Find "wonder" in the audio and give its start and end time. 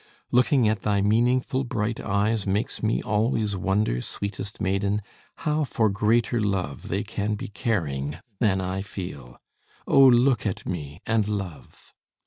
3.55-4.01